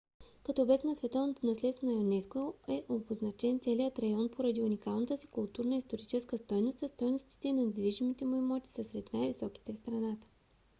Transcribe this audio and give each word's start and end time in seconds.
като 0.43 0.61
обект 0.61 0.83
на 0.83 0.95
световното 0.95 1.45
наследство 1.45 1.87
на 1.87 1.93
юнеско 1.93 2.53
е 2.67 2.83
обозначен 2.89 3.59
целият 3.59 3.99
район 3.99 4.29
поради 4.31 4.61
уникалната 4.61 5.17
си 5.17 5.27
културна 5.27 5.75
и 5.75 5.77
историческа 5.77 6.37
стойност 6.37 6.83
а 6.83 6.87
стойностите 6.87 7.53
на 7.53 7.65
недвижимите 7.65 8.25
му 8.25 8.35
имоти 8.35 8.69
са 8.69 8.83
сред 8.83 9.13
най- 9.13 9.27
високите 9.27 9.71
в 9.73 9.77
страната 9.77 10.27